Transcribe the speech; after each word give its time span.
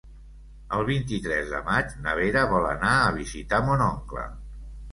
El 0.77 0.85
vint-i-tres 0.87 1.51
de 1.51 1.59
maig 1.67 1.93
na 2.07 2.17
Vera 2.21 2.47
vol 2.55 2.67
anar 2.73 2.97
a 3.05 3.15
visitar 3.21 3.63
mon 3.71 3.87
oncle. 3.93 4.29